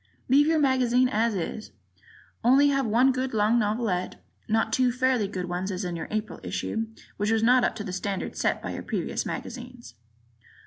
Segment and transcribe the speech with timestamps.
[0.29, 1.71] Leave your magazine as is,
[2.43, 6.39] only have one good long novelette, not two fairly good ones as in your April
[6.41, 9.93] issue, which was not up to the standard set by your previous magazines.